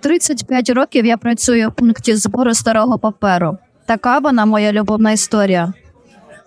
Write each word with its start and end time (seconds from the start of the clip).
35 0.00 0.70
років 0.70 1.06
я 1.06 1.16
працюю 1.16 1.68
в 1.68 1.72
пункті 1.72 2.14
збору 2.16 2.54
старого 2.54 2.98
паперу. 2.98 3.58
Така 3.86 4.18
вона 4.18 4.46
моя 4.46 4.72
любовна 4.72 5.12
історія. 5.12 5.72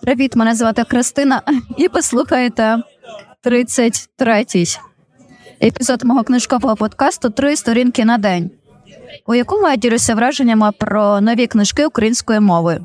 Привіт, 0.02 0.36
мене 0.36 0.54
звати 0.54 0.84
Кристина, 0.84 1.42
і 1.76 1.88
ви 1.88 2.02
слухаєте 2.02 2.78
33-й 3.44 4.78
епізод 5.62 6.04
мого 6.04 6.24
книжкового 6.24 6.76
подкасту 6.76 7.30
Три 7.30 7.56
сторінки 7.56 8.04
на 8.04 8.18
день, 8.18 8.50
у 9.26 9.34
якому 9.34 9.68
я 9.68 9.76
ділюся 9.76 10.14
враженнями 10.14 10.72
про 10.78 11.20
нові 11.20 11.46
книжки 11.46 11.86
української 11.86 12.40
мови. 12.40 12.80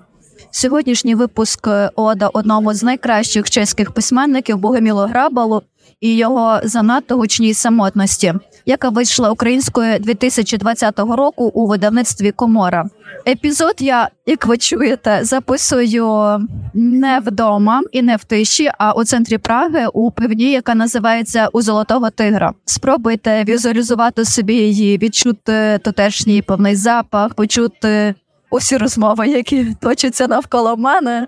Сьогоднішній 0.51 1.15
випуск 1.15 1.67
ода 1.95 2.27
одному 2.33 2.73
з 2.73 2.83
найкращих 2.83 3.49
чеських 3.49 3.91
письменників 3.91 4.57
Богомілу 4.57 5.01
Грабалу 5.01 5.61
і 6.01 6.15
його 6.15 6.59
занадто 6.63 7.15
гучній 7.17 7.53
самотності, 7.53 8.33
яка 8.67 8.89
вийшла 8.89 9.31
українською 9.31 9.99
2020 9.99 10.99
року 10.99 11.51
у 11.53 11.67
видавництві 11.67 12.31
Комора. 12.31 12.85
Епізод 13.27 13.73
я, 13.79 14.09
як 14.25 14.45
ви 14.45 14.57
чуєте, 14.57 15.19
записую 15.21 16.47
не 16.73 17.19
вдома 17.19 17.81
і 17.91 18.01
не 18.01 18.15
в 18.15 18.23
тиші, 18.23 18.71
а 18.77 18.91
у 18.93 19.03
центрі 19.03 19.37
Праги 19.37 19.87
у 19.93 20.11
пивні, 20.11 20.51
яка 20.51 20.75
називається 20.75 21.49
у 21.53 21.61
Золотого 21.61 22.09
Тигра. 22.09 22.53
Спробуйте 22.65 23.43
візуалізувати 23.43 24.25
собі 24.25 24.55
її, 24.55 24.97
відчути 24.97 25.79
тутешній 25.83 26.41
певний 26.41 26.75
запах, 26.75 27.33
почути 27.33 28.15
усі 28.51 28.77
розмови, 28.77 29.27
які 29.27 29.75
точаться 29.81 30.27
навколо 30.27 30.77
мене, 30.77 31.27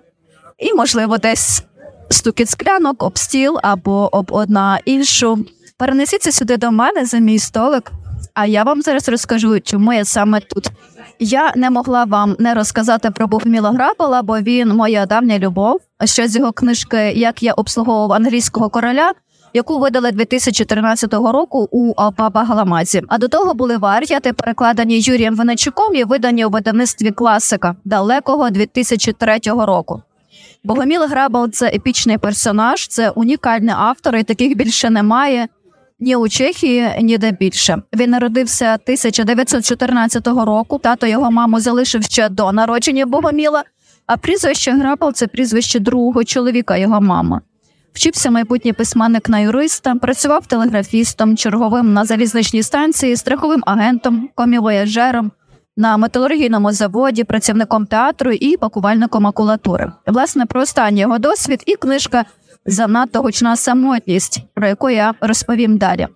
і 0.57 0.73
можливо 0.73 1.17
десь 1.17 1.63
стукіт 2.09 2.49
склянок 2.49 3.03
об 3.03 3.17
стіл 3.17 3.59
або 3.63 4.09
об 4.11 4.27
одна 4.31 4.79
іншу. 4.85 5.45
Перенесіться 5.79 6.31
сюди 6.31 6.57
до 6.57 6.71
мене 6.71 7.05
за 7.05 7.17
мій 7.17 7.39
столик, 7.39 7.91
а 8.33 8.45
я 8.45 8.63
вам 8.63 8.81
зараз 8.81 9.09
розкажу, 9.09 9.59
чому 9.59 9.93
я 9.93 10.05
саме 10.05 10.39
тут. 10.39 10.71
Я 11.19 11.53
не 11.55 11.69
могла 11.69 12.03
вам 12.03 12.35
не 12.39 12.53
розказати 12.53 13.11
про 13.11 13.27
Богоміла 13.27 13.71
Грабала, 13.71 14.21
бо 14.21 14.39
він 14.39 14.69
моя 14.69 15.05
давня 15.05 15.39
любов. 15.39 15.79
Ще 16.05 16.27
з 16.27 16.35
його 16.35 16.51
книжки 16.51 16.97
Як 16.97 17.43
я 17.43 17.53
обслуговував 17.53 18.13
англійського 18.13 18.69
короля, 18.69 19.11
яку 19.53 19.79
видали 19.79 20.11
2013 20.11 21.13
року 21.13 21.67
у 21.71 21.93
Алпаба 21.97 22.43
Галамазі. 22.43 23.01
А 23.07 23.17
до 23.17 23.27
того 23.27 23.53
були 23.53 23.77
вар'яти, 23.77 24.33
перекладені 24.33 24.99
Юрієм 24.99 25.35
Венечуком 25.35 25.95
і 25.95 26.03
видані 26.03 26.45
у 26.45 26.49
видавництві 26.49 27.11
класика 27.11 27.75
далекого 27.85 28.49
2003 28.49 29.39
року. 29.45 30.01
Богоміл 30.63 31.01
Грабал 31.01 31.49
це 31.49 31.67
епічний 31.67 32.17
персонаж, 32.17 32.87
це 32.87 33.09
унікальний 33.09 33.75
автор, 33.77 34.15
і 34.15 34.23
таких 34.23 34.57
більше 34.57 34.89
немає 34.89 35.47
ні 35.99 36.15
у 36.15 36.29
Чехії, 36.29 36.91
ніде 37.01 37.31
більше. 37.31 37.81
Він 37.95 38.09
народився 38.09 38.73
1914 38.73 40.27
року. 40.27 40.79
Тато 40.83 41.07
його 41.07 41.31
маму 41.31 41.59
залишив 41.59 42.03
ще 42.03 42.29
до 42.29 42.51
народження 42.51 43.05
Богоміла. 43.05 43.63
А 44.05 44.17
прізвище 44.17 44.71
Грабал 44.71 45.13
це 45.13 45.27
прізвище 45.27 45.79
другого 45.79 46.23
чоловіка 46.23 46.77
його 46.77 47.01
мами. 47.01 47.41
Вчився 47.93 48.31
майбутній 48.31 48.73
письменник 48.73 49.29
на 49.29 49.39
юриста, 49.39 49.95
працював 49.95 50.45
телеграфістом, 50.45 51.37
черговим 51.37 51.93
на 51.93 52.05
залізничній 52.05 52.63
станції, 52.63 53.15
страховим 53.15 53.63
агентом, 53.65 54.29
комівояжером, 54.35 55.31
на 55.77 55.97
металургійному 55.97 56.71
заводі, 56.71 57.23
працівником 57.23 57.85
театру 57.85 58.31
і 58.31 58.57
пакувальником 58.57 59.23
макулатури. 59.23 59.91
Власне, 60.07 60.45
про 60.45 60.61
останній 60.61 61.01
його 61.01 61.19
досвід 61.19 61.63
і 61.65 61.75
книжка 61.75 62.25
Занадто 62.69 63.21
гучна 63.21 63.55
самотність, 63.55 64.41
про 64.53 64.67
яку 64.67 64.89
я 64.89 65.13
розповім 65.21 65.77
далі. 65.77 66.07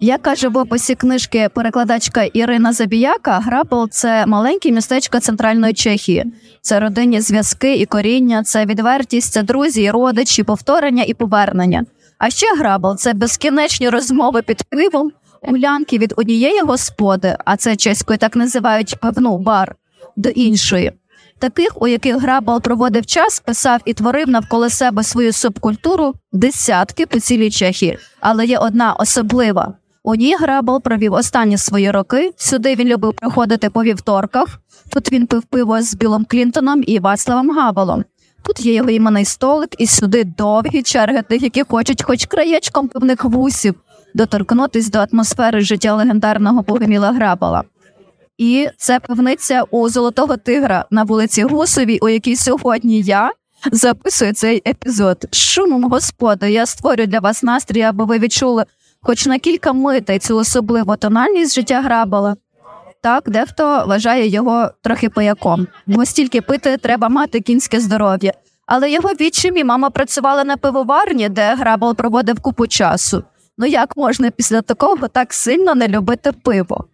Як 0.00 0.22
каже 0.22 0.48
в 0.48 0.56
описі 0.56 0.94
книжки 0.94 1.48
перекладачка 1.54 2.22
Ірина 2.22 2.72
Забіяка, 2.72 3.38
Грабал 3.38 3.88
це 3.90 4.26
маленьке 4.26 4.70
містечко 4.70 5.20
центральної 5.20 5.74
Чехії, 5.74 6.24
це 6.60 6.80
родинні 6.80 7.20
зв'язки 7.20 7.76
і 7.76 7.86
коріння, 7.86 8.42
це 8.42 8.66
відвертість, 8.66 9.32
це 9.32 9.42
друзі, 9.42 9.82
і 9.82 9.90
родичі, 9.90 10.42
повторення 10.42 11.02
і 11.02 11.14
повернення. 11.14 11.84
А 12.18 12.30
ще 12.30 12.56
Грабал 12.58 12.96
це 12.96 13.14
безкінечні 13.14 13.88
розмови 13.88 14.42
під 14.42 14.62
пивом, 14.62 15.12
гулянки 15.42 15.98
від 15.98 16.14
однієї 16.16 16.60
господи, 16.60 17.36
а 17.44 17.56
це 17.56 17.76
чеською 17.76 18.18
так 18.18 18.36
називають 18.36 18.96
певну 19.00 19.38
бар 19.38 19.76
до 20.16 20.28
іншої. 20.28 20.92
Таких, 21.38 21.82
у 21.82 21.86
яких 21.86 22.16
Грабал 22.16 22.60
проводив 22.60 23.06
час, 23.06 23.40
писав 23.40 23.80
і 23.84 23.94
творив 23.94 24.28
навколо 24.28 24.70
себе 24.70 25.02
свою 25.02 25.32
субкультуру 25.32 26.14
десятки 26.32 27.06
по 27.06 27.20
цілій 27.20 27.50
Чехії, 27.50 27.98
але 28.20 28.46
є 28.46 28.58
одна 28.58 28.92
особлива. 28.92 29.74
У 30.02 30.14
ній 30.14 30.36
Грабал 30.36 30.82
провів 30.82 31.12
останні 31.12 31.58
свої 31.58 31.90
роки. 31.90 32.32
Сюди 32.36 32.74
він 32.74 32.88
любив 32.88 33.14
приходити 33.14 33.70
по 33.70 33.82
вівторках. 33.82 34.60
Тут 34.90 35.12
він 35.12 35.26
пив 35.26 35.42
пиво 35.42 35.82
з 35.82 35.94
Білом 35.94 36.24
Клінтоном 36.24 36.82
і 36.86 36.98
Вацлавом 36.98 37.50
Гавелом. 37.50 38.04
Тут 38.42 38.66
є 38.66 38.74
його 38.74 38.90
іменний 38.90 39.24
столик, 39.24 39.70
і 39.78 39.86
сюди 39.86 40.24
довгі 40.24 40.82
черги 40.82 41.22
тих, 41.22 41.42
які 41.42 41.62
хочуть, 41.62 42.02
хоч 42.02 42.26
краєчком 42.26 42.88
певних 42.88 43.24
вусів, 43.24 43.74
доторкнутись 44.14 44.90
до 44.90 44.98
атмосфери 45.12 45.60
життя 45.60 45.94
легендарного 45.94 46.62
Богоміла 46.62 47.12
Грабала. 47.12 47.64
І 48.38 48.68
це 48.76 49.00
певниця 49.00 49.62
у 49.70 49.88
Золотого 49.88 50.36
Тигра 50.36 50.84
на 50.90 51.02
вулиці 51.04 51.42
Гусовій, 51.42 51.98
у 52.02 52.08
якій 52.08 52.36
сьогодні 52.36 53.00
я 53.00 53.32
записую 53.72 54.32
цей 54.32 54.62
епізод. 54.66 55.24
Шумом 55.32 55.84
господи, 55.84 56.50
я 56.50 56.66
створю 56.66 57.06
для 57.06 57.18
вас 57.18 57.42
настрій, 57.42 57.82
аби 57.82 58.04
ви 58.04 58.18
відчули 58.18 58.64
хоч 59.02 59.26
на 59.26 59.38
кілька 59.38 59.72
митей 59.72 60.18
цю 60.18 60.36
особливу 60.36 60.96
тональність 60.96 61.54
життя 61.54 61.82
грабала. 61.82 62.36
Так, 63.02 63.30
дехто 63.30 63.84
вважає 63.86 64.28
його 64.28 64.70
трохи 64.82 65.08
паяком, 65.08 65.66
бо 65.86 66.04
стільки 66.04 66.40
пити 66.40 66.76
треба 66.76 67.08
мати 67.08 67.40
кінське 67.40 67.80
здоров'я. 67.80 68.32
Але 68.66 68.90
його 68.90 69.08
відчим 69.08 69.56
і 69.56 69.64
мама 69.64 69.90
працювала 69.90 70.44
на 70.44 70.56
пивоварні, 70.56 71.28
де 71.28 71.54
грабал 71.54 71.94
проводив 71.94 72.40
купу 72.40 72.66
часу. 72.66 73.24
Ну 73.58 73.66
як 73.66 73.96
можна 73.96 74.30
після 74.30 74.62
такого 74.62 75.08
так 75.08 75.32
сильно 75.32 75.74
не 75.74 75.88
любити 75.88 76.32
пиво? 76.32 76.84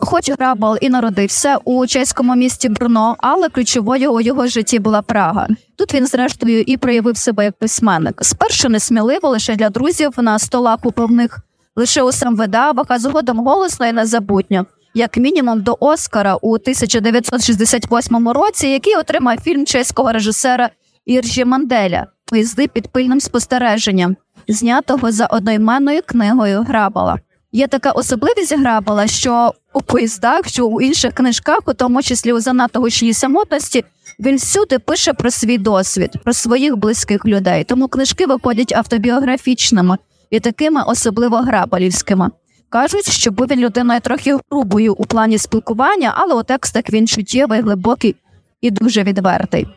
Хоч 0.00 0.30
Грабал 0.30 0.78
і 0.80 0.90
народився 0.90 1.58
у 1.64 1.86
чеському 1.86 2.36
місті 2.36 2.68
Брно, 2.68 3.16
але 3.18 3.48
ключовою 3.48 4.12
у 4.12 4.20
його 4.20 4.46
житті 4.46 4.78
була 4.78 5.02
Прага. 5.02 5.48
Тут 5.76 5.94
він, 5.94 6.06
зрештою, 6.06 6.60
і 6.60 6.76
проявив 6.76 7.16
себе 7.16 7.44
як 7.44 7.58
письменник. 7.58 8.18
Спершу 8.20 8.68
несміливо 8.68 9.28
лише 9.28 9.56
для 9.56 9.70
друзів 9.70 10.12
на 10.16 10.38
столах 10.38 10.78
у 10.82 10.92
певних 10.92 11.38
лише 11.76 12.02
у 12.02 12.12
сам 12.12 12.36
видавах, 12.36 12.86
а 12.88 12.98
згодом 12.98 13.38
голосно 13.38 13.86
і 13.86 13.92
незабутньо. 13.92 14.66
Як 14.94 15.16
мінімум 15.16 15.62
до 15.62 15.76
Оскара 15.80 16.34
у 16.34 16.54
1968 16.54 18.28
році, 18.28 18.68
який 18.68 18.96
отримав 18.96 19.40
фільм 19.40 19.66
чеського 19.66 20.12
режисера 20.12 20.70
Іржі 21.06 21.44
Манделя 21.44 22.06
Поїзди 22.28 22.68
під 22.68 22.88
пильним 22.88 23.20
спостереженням, 23.20 24.16
знятого 24.48 25.12
за 25.12 25.26
одноіменною 25.26 26.00
книгою 26.06 26.62
Грабала. 26.62 27.18
Є 27.56 27.66
така 27.66 27.90
особливість 27.90 28.58
Грабала, 28.58 29.06
що 29.06 29.54
у 29.72 29.82
поїздах, 29.82 30.48
що 30.48 30.66
у 30.66 30.80
інших 30.80 31.14
книжках, 31.14 31.58
у 31.66 31.72
тому 31.72 32.02
числі 32.02 32.32
у 32.32 32.40
занадто 32.40 32.80
гучній 32.80 33.12
самотності, 33.12 33.84
він 34.20 34.36
всюди 34.36 34.78
пише 34.78 35.12
про 35.12 35.30
свій 35.30 35.58
досвід, 35.58 36.10
про 36.24 36.32
своїх 36.32 36.76
близьких 36.76 37.26
людей. 37.26 37.64
Тому 37.64 37.88
книжки 37.88 38.26
виходять 38.26 38.72
автобіографічними 38.72 39.98
і 40.30 40.40
такими 40.40 40.82
особливо 40.86 41.36
грабалівськими. 41.36 42.30
Кажуть, 42.68 43.10
що 43.10 43.30
був 43.30 43.46
він 43.46 43.60
людиною 43.60 44.00
трохи 44.00 44.36
грубою 44.50 44.94
у 44.94 45.04
плані 45.04 45.38
спілкування, 45.38 46.14
але 46.16 46.34
у 46.34 46.42
текстах 46.42 46.84
він 46.90 47.08
чуттєвий, 47.08 47.60
глибокий 47.60 48.16
і 48.60 48.70
дуже 48.70 49.02
відвертий. 49.02 49.68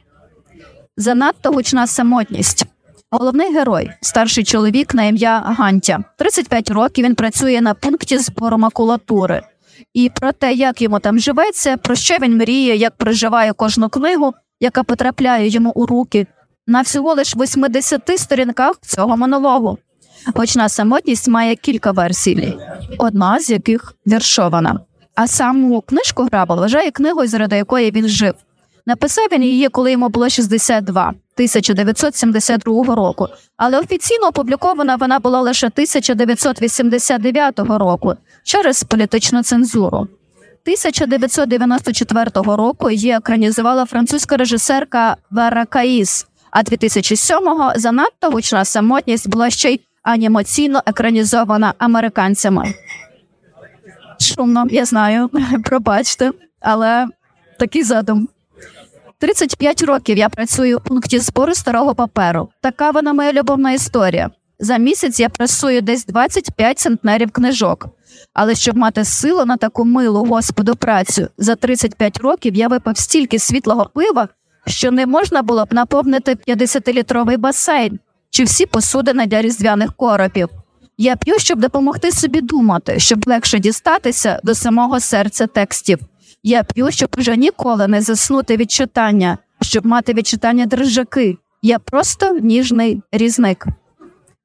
Занадто 0.97 1.51
гучна 1.51 1.88
самотність. 1.88 2.66
Головний 3.12 3.53
герой, 3.53 3.92
старший 4.02 4.44
чоловік 4.44 4.94
на 4.94 5.03
ім'я 5.03 5.40
Гантя. 5.40 6.03
35 6.18 6.72
років 6.72 7.06
він 7.06 7.16
працює 7.16 7.62
на 7.62 7.74
пункті 7.74 8.18
збору 8.18 8.58
макулатури. 8.58 9.42
І 9.94 10.09
про 10.09 10.31
те, 10.31 10.54
як 10.54 10.81
йому 10.81 11.00
там 11.00 11.19
живеться, 11.19 11.78
про 11.78 11.95
що 11.95 12.18
він 12.22 12.38
мріє, 12.38 12.75
як 12.75 12.95
проживає 12.95 13.54
кожну 13.54 13.89
книгу, 13.89 14.33
яка 14.60 14.83
потрапляє 14.83 15.48
йому 15.48 15.72
у 15.75 15.86
руки, 15.86 16.28
на 16.68 16.81
всього 16.81 17.13
лиш 17.13 17.36
80 17.36 18.19
сторінках 18.19 18.75
цього 18.81 19.18
монологу. 19.18 19.78
Гучна 20.36 20.69
самотність 20.69 21.28
має 21.28 21.56
кілька 21.56 21.92
версій, 21.92 22.57
одна 22.98 23.39
з 23.39 23.50
яких 23.50 23.95
віршована. 24.07 24.80
А 25.16 25.28
саму 25.28 25.81
книжку 25.81 26.24
Грабал 26.24 26.60
вважає 26.60 26.92
книгою, 26.92 27.28
заради 27.28 27.56
якої 27.56 27.92
він 27.92 28.07
жив. 28.07 28.33
Написав 28.89 29.27
він 29.31 29.44
її, 29.44 29.69
коли 29.69 29.91
йому 29.91 30.09
було 30.09 30.30
62, 30.30 31.07
1972 31.07 32.95
року, 32.95 33.27
але 33.57 33.80
офіційно 33.80 34.27
опублікована 34.27 34.95
вона 34.95 35.19
була 35.19 35.41
лише 35.41 35.68
1989 35.68 37.59
року 37.59 38.13
через 38.44 38.83
політичну 38.83 39.44
цензуру. 39.44 39.97
1994 39.97 42.31
року 42.36 42.89
її 42.89 43.12
екранізувала 43.12 43.86
французька 43.86 44.38
режисерка 44.38 45.15
Вера 45.31 45.65
Каїс, 45.65 46.27
а 46.51 46.62
2007-го 46.62 47.71
занадто 47.75 48.30
гучна 48.30 48.65
самотність 48.65 49.30
була 49.30 49.50
ще 49.50 49.71
й 49.71 49.81
анімаційно 50.03 50.81
екранізована 50.85 51.74
американцями. 51.77 52.74
Шумно, 54.19 54.65
я 54.69 54.85
знаю, 54.85 55.30
пробачте, 55.63 56.31
але 56.62 57.07
такий 57.59 57.83
задум. 57.83 58.27
35 59.19 59.81
років 59.81 60.18
я 60.18 60.30
працюю 60.30 60.77
у 60.77 60.81
пункті 60.81 61.19
збору 61.19 61.56
старого 61.56 61.95
паперу. 61.95 62.50
Така 62.62 62.92
вона 62.92 63.13
моя 63.13 63.33
любовна 63.33 63.71
історія. 63.71 64.30
За 64.60 64.77
місяць 64.77 65.19
я 65.19 65.30
пресую 65.30 65.81
десь 65.81 66.06
25 66.06 66.80
центнерів 66.80 67.31
книжок. 67.31 67.88
Але 68.33 68.56
щоб 68.56 68.77
мати 68.77 69.06
силу 69.06 69.45
на 69.45 69.57
таку 69.57 69.86
милу 69.86 70.25
господу 70.25 70.75
працю, 70.75 71.27
за 71.38 71.56
35 71.56 72.18
років 72.18 72.56
я 72.56 72.68
випав 72.68 72.98
стільки 72.98 73.39
світлого 73.39 73.89
пива, 73.95 74.27
що 74.68 74.92
не 74.92 75.06
можна 75.06 75.42
було 75.42 75.66
б 75.66 75.74
наповнити 75.74 76.36
50-літровий 76.48 77.38
басейн 77.38 78.00
чи 78.30 78.44
всі 78.44 78.66
посудини 78.66 79.25
для 79.25 79.42
різдвяних 79.42 79.94
коропів. 79.94 80.50
Я 80.98 81.16
п'ю, 81.16 81.39
щоб 81.39 81.60
допомогти 81.60 82.12
собі 82.12 82.42
думати, 82.42 83.00
щоб 83.00 83.27
легше 83.27 83.60
дістатися 83.60 84.39
до 84.44 84.56
самого 84.56 85.00
серця 85.00 85.48
текстів. 85.48 86.00
Я 86.44 86.63
п'ю, 86.63 86.91
щоб 86.91 87.09
уже 87.18 87.38
ніколи 87.38 87.88
не 87.88 88.01
заснути 88.01 88.57
від 88.57 88.71
читання, 88.71 89.38
щоб 89.62 89.86
мати 89.86 90.13
від 90.13 90.27
читання 90.27 90.65
дрижаки. 90.65 91.38
Я 91.62 91.80
просто 91.80 92.39
ніжний 92.41 93.01
різник. 93.12 93.68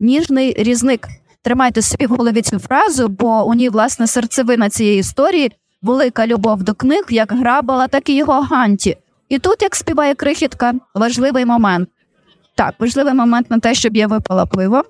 Ніжний 0.00 0.54
різник. 0.58 1.08
Тримайте 1.42 1.82
собі 1.82 2.06
в 2.06 2.10
голові 2.10 2.42
цю 2.42 2.58
фразу, 2.58 3.08
бо 3.08 3.46
у 3.46 3.54
ній 3.54 3.68
власне 3.68 4.06
серцевина 4.06 4.70
цієї 4.70 4.98
історії 4.98 5.52
велика 5.82 6.26
любов 6.26 6.62
до 6.62 6.74
книг, 6.74 7.04
як 7.10 7.32
грабала, 7.32 7.88
так 7.88 8.08
і 8.08 8.16
його 8.16 8.40
ганті. 8.40 8.96
І 9.28 9.38
тут, 9.38 9.62
як 9.62 9.74
співає 9.74 10.14
крихітка, 10.14 10.74
важливий 10.94 11.44
момент. 11.44 11.88
Так, 12.54 12.74
важливий 12.78 13.14
момент 13.14 13.50
на 13.50 13.58
те, 13.58 13.74
щоб 13.74 13.96
я 13.96 14.06
випала 14.06 14.46
пиво. 14.46 14.84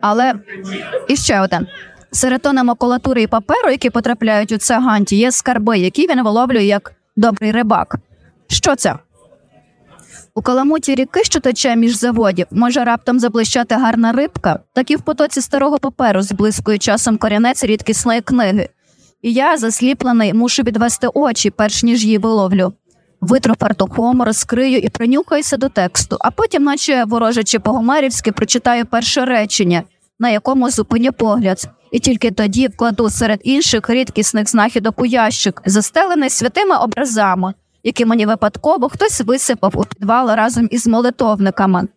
Але 0.00 0.34
і 1.08 1.16
ще 1.16 1.40
один. 1.40 1.66
Серед 2.12 2.42
тони 2.42 2.62
макулатури 2.62 3.22
і 3.22 3.26
паперу, 3.26 3.70
які 3.70 3.90
потрапляють 3.90 4.52
у 4.52 4.58
це 4.58 4.80
ганті, 4.80 5.16
є 5.16 5.32
скарби, 5.32 5.78
які 5.78 6.08
він 6.08 6.22
виловлює 6.22 6.64
як 6.64 6.92
добрий 7.16 7.52
рибак. 7.52 7.96
Що 8.48 8.76
це? 8.76 8.94
У 10.34 10.42
каламуті 10.42 10.94
ріки, 10.94 11.24
що 11.24 11.40
тече 11.40 11.76
між 11.76 11.96
заводів, 11.96 12.46
може 12.50 12.84
раптом 12.84 13.20
заблищати 13.20 13.74
гарна 13.74 14.12
рибка, 14.12 14.60
так 14.72 14.90
і 14.90 14.96
в 14.96 15.00
потоці 15.00 15.40
старого 15.40 15.78
паперу 15.78 16.22
зблискує 16.22 16.78
часом 16.78 17.18
корінець 17.18 17.64
рідкісної 17.64 18.20
книги. 18.20 18.68
І 19.22 19.32
я, 19.32 19.56
засліплений, 19.56 20.34
мушу 20.34 20.62
відвести 20.62 21.08
очі, 21.14 21.50
перш 21.50 21.82
ніж 21.82 22.04
її 22.04 22.18
виловлю. 22.18 22.72
Витру 23.20 23.54
фартухом, 23.60 24.22
розкрию 24.22 24.78
і 24.78 24.88
принюхаюся 24.88 25.56
до 25.56 25.68
тексту, 25.68 26.16
а 26.20 26.30
потім, 26.30 26.62
наче 26.62 27.04
ворожачи 27.04 27.58
по-гомерівськи, 27.58 28.32
прочитаю 28.32 28.86
перше 28.86 29.24
речення, 29.24 29.82
на 30.18 30.30
якому 30.30 30.70
зупиню 30.70 31.12
погляд, 31.12 31.68
і 31.90 31.98
тільки 31.98 32.30
тоді 32.30 32.68
вкладу 32.68 33.10
серед 33.10 33.40
інших 33.44 33.90
рідкісних 33.90 34.50
знахідок 34.50 35.00
у 35.00 35.06
ящик, 35.06 35.62
застелений 35.66 36.30
святими 36.30 36.76
образами, 36.76 37.54
які 37.82 38.04
мені 38.04 38.26
випадково 38.26 38.88
хтось 38.88 39.20
висипав 39.20 39.72
у 39.78 39.84
підвал 39.84 40.36
разом 40.36 40.68
із 40.70 40.86
молитовниками. 40.86 41.88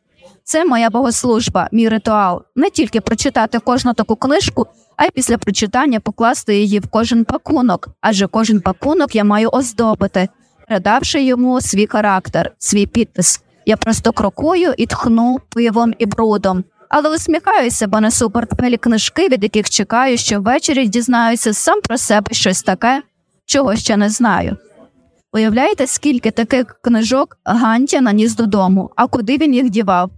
Це 0.44 0.66
моя 0.66 0.90
богослужба, 0.90 1.70
мій 1.72 1.90
ритуал. 1.90 2.42
Не 2.56 2.70
тільки 2.70 3.02
прочитати 3.02 3.60
кожну 3.60 3.94
таку 3.94 4.16
книжку, 4.16 4.68
а 4.98 5.06
й 5.06 5.10
після 5.14 5.38
прочитання 5.38 6.00
покласти 6.00 6.58
її 6.58 6.80
в 6.80 6.88
кожен 6.88 7.26
пакунок, 7.26 7.90
адже 8.02 8.28
кожен 8.28 8.62
пакунок 8.62 9.16
я 9.16 9.24
маю 9.24 9.50
оздобити, 9.50 10.30
передавши 10.68 11.24
йому 11.24 11.62
свій 11.62 11.88
характер, 11.88 12.52
свій 12.60 12.86
підпис. 12.86 13.44
Я 13.66 13.78
просто 13.78 14.12
крокую 14.12 14.74
і 14.78 14.86
тхну 14.86 15.40
пивом 15.50 15.94
і 16.00 16.06
брудом. 16.06 16.64
Але 16.96 17.16
усміхаюся, 17.16 17.88
бо 17.88 18.00
несу 18.00 18.30
портфелі 18.30 18.78
книжки, 18.78 19.28
від 19.28 19.44
яких 19.44 19.70
чекаю, 19.70 20.18
що 20.18 20.42
ввечері 20.42 20.88
дізнаюся 20.88 21.54
сам 21.54 21.82
про 21.82 21.98
себе 21.98 22.34
щось 22.34 22.64
таке, 22.64 23.02
чого 23.46 23.76
ще 23.76 23.98
не 23.98 24.10
знаю. 24.10 24.58
Уявляєте, 25.32 25.88
скільки 25.88 26.32
таких 26.32 26.80
книжок 26.82 27.38
Гантя 27.46 28.02
наніс 28.02 28.36
додому, 28.36 28.90
а 28.96 29.08
куди 29.08 29.38
він 29.38 29.54
їх 29.54 29.70
дівав? 29.70 30.12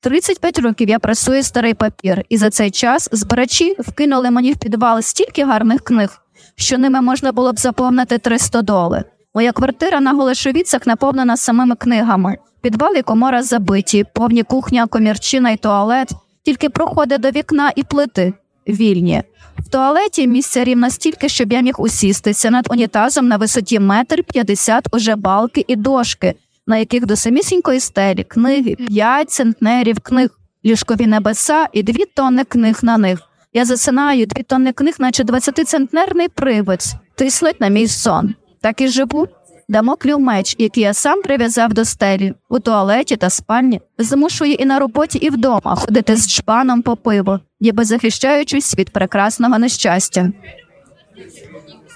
35 0.00 0.58
років 0.58 0.88
я 0.88 0.98
працюю 0.98 1.42
старий 1.42 1.74
папір, 1.74 2.24
і 2.28 2.36
за 2.36 2.50
цей 2.50 2.70
час 2.70 3.08
збирачі 3.12 3.76
вкинули 3.78 4.30
мені 4.30 4.52
в 4.52 4.56
підвал 4.56 5.02
стільки 5.02 5.44
гарних 5.44 5.80
книг, 5.80 6.22
що 6.56 6.78
ними 6.78 7.00
можна 7.00 7.32
було 7.32 7.52
б 7.52 7.58
заповнити 7.58 8.18
300 8.18 8.62
доли. 8.62 9.04
Моя 9.34 9.52
квартира 9.52 10.00
на 10.00 10.12
Голешовіцях 10.12 10.86
наповнена 10.86 11.36
самими 11.36 11.76
книгами. 11.76 12.36
Підвал 12.60 12.96
і 12.96 13.02
комора 13.02 13.42
забиті, 13.42 14.04
повні 14.14 14.42
кухня, 14.42 14.86
комірчина 14.86 15.50
і 15.50 15.56
туалет, 15.56 16.10
тільки 16.42 16.68
проходи 16.68 17.18
до 17.18 17.30
вікна 17.30 17.72
і 17.76 17.82
плити 17.82 18.32
вільні. 18.68 19.22
В 19.58 19.68
туалеті 19.68 20.26
місця 20.26 20.64
рівно 20.64 20.90
стільки, 20.90 21.28
щоб 21.28 21.52
я 21.52 21.60
міг 21.60 21.74
усістися 21.78 22.50
над 22.50 22.66
унітазом 22.70 23.28
на 23.28 23.36
висоті 23.36 23.80
метр 23.80 24.24
п'ятдесят 24.24 24.94
уже 24.94 25.16
балки 25.16 25.64
і 25.68 25.76
дошки, 25.76 26.34
на 26.66 26.76
яких 26.76 27.06
до 27.06 27.16
самісінької 27.16 27.80
стелі 27.80 28.24
книги, 28.24 28.74
п'ять 28.74 29.30
центнерів 29.30 30.00
книг, 30.00 30.30
ліжкові 30.64 31.06
небеса 31.06 31.66
і 31.72 31.82
дві 31.82 32.04
тонни 32.14 32.44
книг 32.44 32.78
на 32.82 32.98
них. 32.98 33.20
Я 33.52 33.64
засинаю 33.64 34.26
дві 34.26 34.42
тонни 34.42 34.72
книг, 34.72 34.94
наче 34.98 35.24
двадцятицентнерний 35.24 36.28
привид, 36.28 36.80
тиснуть 37.14 37.60
на 37.60 37.68
мій 37.68 37.88
сон. 37.88 38.34
Так 38.60 38.80
і 38.80 38.88
живу. 38.88 39.28
Дамоклів 39.70 40.20
меч, 40.20 40.56
який 40.58 40.82
я 40.82 40.94
сам 40.94 41.22
прив'язав 41.22 41.72
до 41.72 41.84
стелі 41.84 42.34
у 42.48 42.58
туалеті 42.58 43.16
та 43.16 43.30
спальні, 43.30 43.80
змушує 43.98 44.52
і 44.52 44.64
на 44.64 44.78
роботі, 44.78 45.18
і 45.18 45.30
вдома 45.30 45.74
ходити 45.74 46.16
з 46.16 46.28
чбаном 46.28 46.82
по 46.82 46.96
пиво, 46.96 47.40
ніби 47.60 47.84
захищаючись 47.84 48.78
від 48.78 48.90
прекрасного 48.90 49.58
нещастя. 49.58 50.32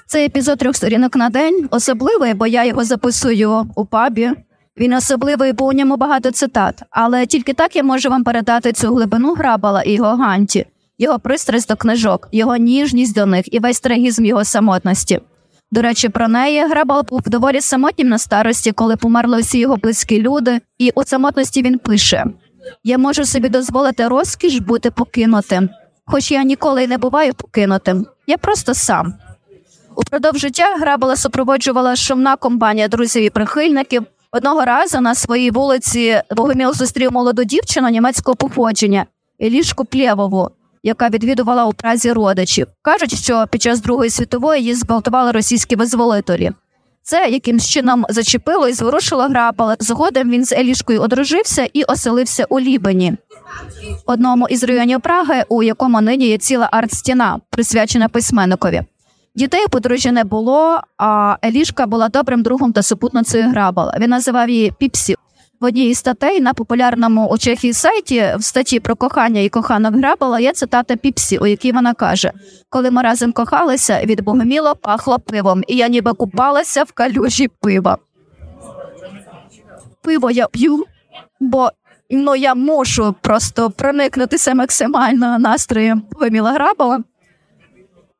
Цей 0.06 0.26
епізод 0.26 0.58
трьох 0.58 0.76
сторінок 0.76 1.16
на 1.16 1.28
день 1.28 1.69
особливий, 1.70 2.34
бо 2.34 2.46
я 2.46 2.64
його 2.64 2.84
записую 2.84 3.66
у 3.74 3.86
пабі. 3.86 4.30
Він 4.76 4.92
особливий, 4.92 5.52
бо 5.52 5.66
у 5.66 5.72
ньому 5.72 5.96
багато 5.96 6.30
цитат, 6.30 6.82
але 6.90 7.26
тільки 7.26 7.52
так 7.52 7.76
я 7.76 7.82
можу 7.82 8.10
вам 8.10 8.24
передати 8.24 8.72
цю 8.72 8.94
глибину 8.94 9.34
грабала 9.34 9.82
і 9.82 9.92
його 9.92 10.16
ганті, 10.16 10.66
його 10.98 11.19
пристрасть 11.19 11.69
до 11.69 11.76
книжок, 11.76 12.28
його 12.32 12.56
ніжність 12.56 13.14
до 13.14 13.26
них 13.26 13.54
і 13.54 13.58
весь 13.58 13.80
трагізм 13.80 14.24
його 14.24 14.44
самотності. 14.44 15.20
До 15.72 15.82
речі, 15.82 16.08
про 16.08 16.28
неї 16.28 16.66
Грабал 16.66 17.04
був 17.08 17.22
доволі 17.26 17.60
самотнім 17.60 18.08
на 18.08 18.19
старості, 18.19 18.72
коли 18.72 18.96
померли 18.96 19.40
всі 19.40 19.58
його 19.58 19.76
близькі 19.76 20.22
люди, 20.22 20.60
і 20.78 20.90
у 20.94 21.04
самотності 21.04 21.62
він 21.62 21.78
пише: 21.78 22.24
Я 22.84 22.98
можу 22.98 23.24
собі 23.24 23.48
дозволити 23.48 24.08
розкіш 24.08 24.58
бути 24.58 24.90
покинутим, 24.90 25.69
хоч 26.06 26.30
я 26.30 26.44
ніколи 26.44 26.84
й 26.84 26.86
не 26.86 26.98
буваю 26.98 27.34
покинутим. 27.34 28.06
Я 28.26 28.38
просто 28.38 28.74
сам. 28.74 29.14
Упродовж 29.96 30.41
життя 30.41 30.76
Грабала 30.81 31.17
супроводжувала 31.17 31.96
шумна 31.96 32.36
компанія 32.36 32.88
друзів 32.88 33.22
і 33.22 33.31
прихильників. 33.31 34.02
Одного 34.32 34.64
разу 34.64 35.00
на 35.00 35.14
своїй 35.14 35.50
вулиці 35.50 36.20
Богоміл 36.36 36.74
зустрів 36.74 37.12
молоду 37.12 37.44
дівчину 37.44 37.88
німецького 37.88 38.36
походження 38.36 39.06
Елішку 39.43 39.84
Плєвову 39.84 40.50
яка 40.82 41.08
відвідувала 41.08 41.65
у 41.65 41.72
Празі 41.72 42.12
родичів. 42.12 42.67
Кажуть, 42.82 43.15
що 43.19 43.46
під 43.51 43.62
час 43.62 43.81
Другої 43.81 44.10
світової 44.10 44.60
її 44.60 44.74
збалтували 44.74 45.32
російські 45.32 45.77
визволителі. 45.77 46.51
Це 47.03 47.29
якимсь 47.29 47.69
чином 47.69 48.06
зачепило 48.08 48.69
і 48.69 48.72
зворушило 48.72 49.22
грабала. 49.22 49.77
Згодом 49.79 50.31
він 50.31 50.44
з 50.44 50.53
Елішкою 50.53 51.01
одружився 51.01 51.69
і 51.72 51.82
оселився 51.82 52.46
у 52.48 52.60
Лібені, 52.60 53.17
одному 54.06 54.48
із 54.48 54.65
районів 54.65 55.01
Праги, 55.01 55.44
у 55.48 55.62
якому 55.62 56.01
нині 56.01 56.27
є 56.27 56.39
ціла 56.39 56.69
арт-стіна, 56.72 57.41
присвячена 57.51 58.08
письменникові. 58.08 58.82
Дітей 59.34 59.67
подружжя 59.70 60.12
не 60.12 60.24
було, 60.24 60.81
а 60.98 61.36
Елішка 61.44 61.86
була 61.86 62.08
добрим 62.08 62.43
другом 62.43 62.72
та 62.72 62.82
супутницею 62.82 63.51
грабала. 63.51 63.96
Він 64.01 64.10
називав 64.10 64.51
її 64.51 64.72
Піпсі. 64.79 65.17
В 65.62 65.64
одній 65.64 65.88
із 65.88 65.98
статей 65.98 66.40
на 66.40 66.54
популярному 66.54 67.28
у 67.28 67.38
Чехії 67.38 67.72
сайті 67.72 68.34
в 68.38 68.44
статті 68.44 68.81
про 68.81 68.96
кохання 68.96 69.40
і 69.40 69.48
коханок 69.48 69.94
Грабала 69.94 70.40
є 70.40 70.52
цитата 70.52 70.96
Піпсі, 70.96 71.38
у 71.38 71.46
якій 71.46 71.72
вона 71.72 71.94
каже: 71.94 72.32
коли 72.69 72.90
ми 72.90 73.02
разом 73.02 73.32
кохалися, 73.32 74.04
від 74.04 74.24
богоміло 74.24 74.74
пахло 74.74 75.19
пивом, 75.19 75.62
і 75.69 75.76
я 75.76 75.88
ніби 75.88 76.12
купалася 76.12 76.82
в 76.82 76.92
калюжі 76.92 77.48
пива. 77.60 77.98
Пиво 80.02 80.31
я 80.31 80.46
п'ю, 80.46 80.84
бо 81.40 81.70
ну, 82.10 82.36
я 82.36 82.54
мушу 82.54 83.14
просто 83.20 83.70
проникнутися 83.70 84.54
максимально 84.54 85.38
настроєм 85.38 86.02
Богоміла 86.12 86.52
Грабала. 86.52 87.02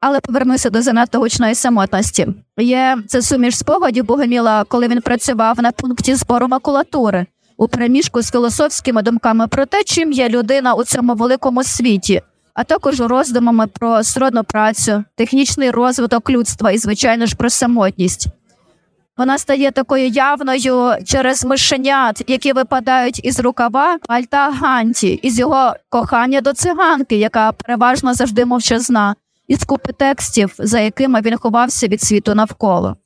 Але 0.03 0.21
повернуся 0.21 0.71
до 0.71 0.83
занадто 0.83 1.19
гучної 1.19 1.55
самотності. 1.55 2.27
Є 2.59 2.99
це 3.07 3.23
суміш 3.23 3.57
спогадів 3.57 4.05
Богоміла, 4.05 4.65
коли 4.65 4.89
він 4.89 5.01
працював 5.01 5.63
на 5.63 5.73
пункті 5.73 6.15
збору 6.15 6.49
макулатури 6.49 7.27
у 7.57 7.69
переміжку 7.69 8.23
з 8.23 8.31
філософськими 8.31 9.03
думками 9.03 9.49
про 9.49 9.67
те, 9.67 9.85
чим 9.85 10.13
є 10.13 10.29
людина 10.29 10.75
у 10.75 10.85
цьому 10.85 11.15
великому 11.15 11.65
світі, 11.65 12.23
а 12.55 12.65
також 12.65 13.01
роздумами 13.01 13.67
про 13.67 14.03
сродну 14.03 14.45
працю, 14.45 15.05
технічний 15.15 15.71
розвиток 15.71 16.31
людства 16.31 16.71
і, 16.71 16.79
звичайно 16.79 17.27
ж, 17.27 17.37
про 17.37 17.51
самотність. 17.51 18.27
Вона 19.17 19.39
стає 19.39 19.71
такою 19.71 20.09
явною 20.09 20.95
через 21.05 21.45
мишенят, 21.45 22.25
які 22.27 22.53
випадають 22.53 23.25
із 23.25 23.41
рукава 23.41 23.99
Альта 24.09 24.51
Ганті, 24.51 25.09
із 25.09 25.39
його 25.39 25.75
кохання 25.89 26.41
до 26.41 26.53
циганки, 26.53 27.17
яка 27.17 27.53
переважно 27.53 28.15
завжди 28.15 28.45
мовчазна, 28.45 29.15
із 29.53 29.65
купи 29.65 29.93
текстів, 29.93 30.55
за 30.59 30.81
якими 30.81 31.21
він 31.21 31.39
ховався 31.39 31.87
від 31.87 32.03
світу 32.03 32.35
навколо. 32.35 32.97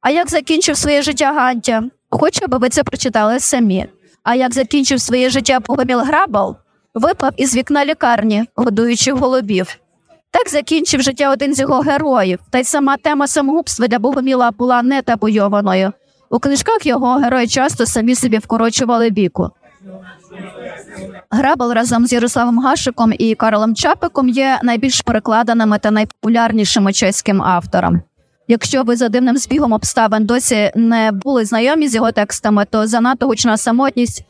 А 0.00 0.10
як 0.10 0.30
закінчив 0.30 0.76
своє 0.76 1.02
життя 1.02 1.32
Гантя? 1.32 1.82
Хочу, 2.10 2.40
аби 2.44 2.58
ви 2.58 2.68
це 2.68 2.82
прочитали 2.82 3.40
самі. 3.40 3.86
А 4.22 4.34
як 4.34 4.54
закінчив 4.54 5.00
своє 5.00 5.30
життя 5.30 5.60
Богоміл 5.60 5.98
Грабал, 5.98 6.56
випав 6.94 7.30
із 7.36 7.56
вікна 7.56 7.84
лікарні, 7.84 8.44
годуючи 8.56 9.12
голубів. 9.12 9.76
Так 10.30 10.48
закінчив 10.48 11.02
життя 11.02 11.30
один 11.30 11.54
з 11.54 11.60
його 11.60 11.80
героїв, 11.80 12.38
та 12.50 12.58
й 12.58 12.64
сама 12.64 12.96
тема 12.96 13.26
самогубства 13.26 13.86
для 13.86 13.98
Богоміла 13.98 14.50
була 14.50 14.82
не 14.82 15.02
табуйованою. 15.02 15.92
У 16.30 16.38
книжках 16.38 16.86
його 16.86 17.14
герої 17.14 17.48
часто 17.48 17.86
самі 17.86 18.14
собі 18.14 18.38
вкорочували 18.38 19.10
віку. 19.10 19.50
Грабал 21.30 21.72
разом 21.72 22.06
з 22.06 22.12
Ярославом 22.12 22.58
Гашиком 22.58 23.12
і 23.18 23.34
Карлом 23.34 23.74
Чапиком 23.74 24.28
є 24.28 24.60
найбільш 24.62 25.00
перекладеними 25.00 25.78
та 25.78 25.90
найпопулярнішими 25.90 26.92
чеським 26.92 27.42
автором. 27.42 28.02
Якщо 28.48 28.82
ви 28.82 28.96
за 28.96 29.08
дивним 29.08 29.36
збігом 29.36 29.72
обставин 29.72 30.26
досі 30.26 30.72
не 30.74 31.12
були 31.12 31.44
знайомі 31.44 31.88
з 31.88 31.94
його 31.94 32.12
текстами, 32.12 32.66
то 32.70 32.86
занадто 32.86 33.26
гучна 33.26 33.56
самотність 33.56 34.24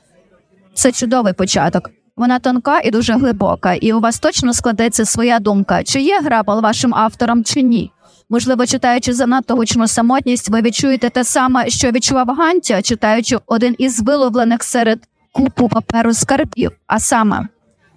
це 0.75 0.93
чудовий 0.93 1.33
початок. 1.33 1.91
Вона 2.17 2.39
тонка 2.39 2.81
і 2.81 2.91
дуже 2.91 3.13
глибока, 3.13 3.75
і 3.75 3.93
у 3.93 4.01
вас 4.01 4.19
точно 4.19 4.53
складеться 4.53 5.05
своя 5.05 5.39
думка, 5.39 5.85
чи 5.85 6.01
є 6.01 6.21
грабал 6.21 6.61
вашим 6.61 6.95
автором, 6.95 7.45
чи 7.45 7.63
ні. 7.63 7.91
Можливо, 8.31 8.67
читаючи 8.67 9.13
занадто 9.13 9.57
гучну 9.57 9.89
самотність, 9.89 10.49
ви 10.49 10.63
відчуєте 10.63 11.11
те 11.11 11.25
саме, 11.25 11.71
що 11.71 11.91
відчував 11.91 12.29
Гантя, 12.29 12.83
читаючи 12.83 13.39
один 13.47 13.75
із 13.79 14.01
виловлених 14.01 14.63
серед 14.63 14.99
купу 15.33 15.69
паперу 15.69 16.15
скарбів. 16.15 16.71
А 16.87 16.99
саме, 16.99 17.49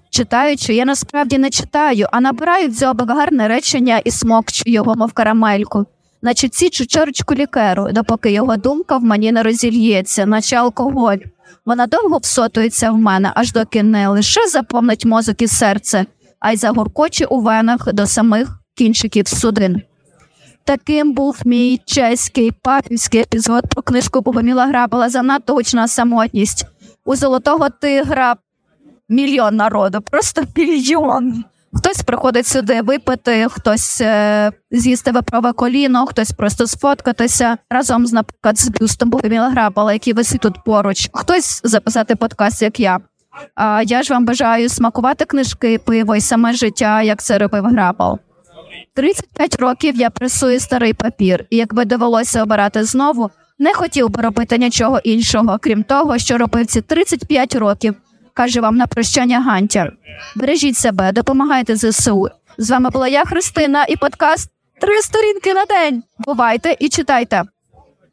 читаючи, 0.10 0.74
я 0.74 0.86
насправді 0.86 1.38
не 1.38 1.50
читаю, 1.50 2.08
а 2.12 2.22
набираю 2.22 2.68
дзьобик 2.68 3.10
гарне 3.10 3.48
речення 3.48 3.98
і 3.98 4.12
смокчу 4.12 4.64
його, 4.66 4.96
мов 4.96 5.14
карамельку, 5.14 5.86
наче 6.22 6.50
цічу 6.50 6.86
чарочку 6.86 7.36
лікеру, 7.36 7.88
допоки 7.92 8.32
його 8.32 8.58
думка 8.58 8.98
в 8.98 9.04
мені 9.04 9.32
не 9.32 9.44
розільється, 9.44 10.26
наче 10.26 10.56
алкоголь. 10.56 11.18
Вона 11.66 11.88
довго 11.88 12.18
всотується 12.18 12.92
в 12.92 12.98
мене, 12.98 13.32
аж 13.36 13.52
доки 13.52 13.84
не 13.84 14.08
лише 14.08 14.48
заповнить 14.48 15.06
мозок 15.06 15.42
і 15.42 15.48
серце, 15.48 16.06
а 16.40 16.52
й 16.52 16.58
загуркоче 16.58 17.26
у 17.26 17.42
венах 17.42 17.94
до 17.94 18.08
самих 18.08 18.60
кінчиків 18.76 19.28
судин. 19.28 19.82
Таким 20.66 21.14
був 21.14 21.42
мій 21.46 21.82
чеський 21.86 22.52
папівський 22.52 23.22
епізод 23.22 23.64
про 23.70 23.82
книжку 23.82 24.22
Богоміла 24.22 24.66
Грабала 24.66 25.10
занадто 25.10 25.54
гучна 25.54 25.88
самотність. 25.88 26.66
У 27.06 27.16
золотого 27.16 27.70
тигра 27.70 28.36
мільйон 29.10 29.56
народу, 29.56 30.02
просто 30.02 30.42
мільйон. 30.56 31.44
Хтось 31.74 32.04
приходить 32.04 32.48
сюди 32.48 32.82
випити, 32.82 33.48
хтось 33.50 34.02
е, 34.02 34.52
з'їсти 34.72 35.12
виправе 35.12 35.54
коліно, 35.54 36.06
хтось 36.06 36.32
просто 36.32 36.68
сфоткатися 36.68 37.58
разом 37.70 38.08
з, 38.08 38.14
наприклад, 38.14 38.60
з 38.60 38.70
бюстом 38.70 39.10
Богоміла 39.10 39.50
Грабала, 39.50 39.94
який 39.94 40.14
висить 40.14 40.42
тут 40.42 40.64
поруч, 40.64 41.10
хтось 41.14 41.62
записати 41.64 42.16
подкаст, 42.16 42.62
як 42.62 42.80
я. 42.80 43.00
А 43.56 43.82
я 43.86 44.04
ж 44.04 44.14
вам 44.14 44.26
бажаю 44.26 44.70
смакувати 44.70 45.26
книжки, 45.26 45.78
пиво 45.78 46.16
і 46.16 46.22
саме 46.22 46.54
життя, 46.54 47.02
як 47.02 47.24
це 47.24 47.38
робив 47.38 47.66
Грабал. 47.66 48.20
35 48.96 49.56
років 49.56 49.96
я 49.96 50.10
пресую 50.10 50.60
старий 50.60 50.94
папір, 50.94 51.46
і 51.50 51.58
якби 51.58 51.86
довелося 51.86 52.44
обирати 52.44 52.84
знову, 52.84 53.30
не 53.60 53.74
хотів 53.74 54.10
би 54.10 54.22
робити 54.22 54.58
нічого 54.58 55.00
іншого, 55.04 55.58
крім 55.62 55.84
того, 55.84 56.18
що 56.18 56.38
робив 56.38 56.66
ці 56.66 56.82
35 56.82 57.56
років. 57.56 57.96
Каже 58.34 58.62
вам 58.62 58.76
на 58.76 58.88
прощання 58.88 59.42
Гантя. 59.42 59.92
Бережіть 60.36 60.78
себе, 60.78 61.12
допомагайте 61.12 61.76
ЗСУ. 61.76 62.28
З 62.58 62.70
вами 62.70 62.90
була 62.90 63.08
я, 63.08 63.26
Христина, 63.26 63.86
і 63.90 63.96
подкаст 63.96 64.50
Три 64.82 65.02
сторінки 65.02 65.54
на 65.54 65.66
день. 65.66 66.04
Бувайте 66.20 66.76
і 66.80 66.90
читайте. 66.90 67.44